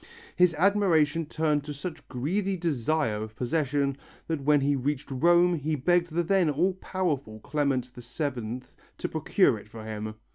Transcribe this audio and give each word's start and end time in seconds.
His 0.35 0.55
admiration 0.55 1.27
turned 1.27 1.63
to 1.65 1.75
such 1.75 2.07
greedy 2.07 2.57
desire 2.57 3.21
of 3.21 3.35
possession 3.35 3.97
that 4.27 4.41
when 4.41 4.61
he 4.61 4.75
reached 4.75 5.11
Rome 5.11 5.53
he 5.53 5.75
begged 5.75 6.11
the 6.11 6.23
then 6.23 6.49
all 6.49 6.73
powerful 6.73 7.39
Clement 7.41 7.85
VII 7.93 8.61
to 8.97 9.07
procure 9.07 9.59
it 9.59 9.67
for 9.69 9.85
him. 9.85 10.15